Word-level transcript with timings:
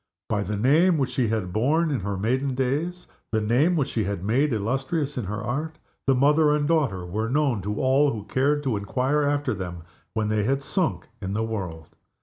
By 0.29 0.41
the 0.41 0.57
name 0.57 0.97
which 0.97 1.11
she 1.11 1.27
had 1.27 1.53
borne 1.53 1.91
in 1.91 1.99
her 1.99 2.17
maiden 2.17 2.55
days 2.55 3.05
the 3.31 3.39
name 3.39 3.75
which 3.75 3.89
she 3.89 4.03
had 4.05 4.23
made 4.23 4.51
illustrious 4.51 5.15
in 5.15 5.25
her 5.25 5.43
Art 5.43 5.77
the 6.07 6.15
mother 6.15 6.55
and 6.55 6.67
daughter 6.67 7.05
were 7.05 7.29
known 7.29 7.61
to 7.61 7.79
all 7.79 8.11
who 8.11 8.23
cared 8.23 8.63
to 8.63 8.77
inquire 8.77 9.21
after 9.21 9.53
them 9.53 9.83
when 10.15 10.29
they 10.29 10.41
had 10.41 10.63
sunk 10.63 11.07
in 11.21 11.33
the 11.33 11.43
world. 11.45 11.89